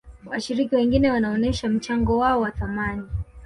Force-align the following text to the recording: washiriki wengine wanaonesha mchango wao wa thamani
washiriki 0.25 0.75
wengine 0.75 1.11
wanaonesha 1.11 1.69
mchango 1.69 2.17
wao 2.17 2.41
wa 2.41 2.51
thamani 2.51 3.03